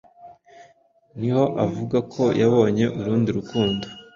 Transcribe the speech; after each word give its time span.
niho 1.19 1.43
avuga 1.65 1.97
ko 2.13 2.23
yabonye 2.41 2.85
urundi 2.99 3.29
rukundo, 3.37 3.85